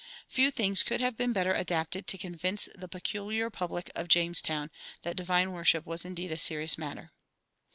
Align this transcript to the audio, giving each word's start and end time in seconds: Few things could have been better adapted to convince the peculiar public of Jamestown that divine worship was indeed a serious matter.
Few 0.27 0.49
things 0.49 0.81
could 0.81 0.99
have 0.99 1.15
been 1.15 1.31
better 1.31 1.53
adapted 1.53 2.07
to 2.07 2.17
convince 2.17 2.67
the 2.73 2.87
peculiar 2.87 3.51
public 3.51 3.91
of 3.93 4.07
Jamestown 4.07 4.71
that 5.03 5.15
divine 5.15 5.51
worship 5.51 5.85
was 5.85 6.05
indeed 6.05 6.31
a 6.31 6.39
serious 6.39 6.75
matter. 6.75 7.11